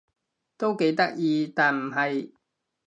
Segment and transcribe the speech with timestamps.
[0.57, 2.31] 都幾得意但唔係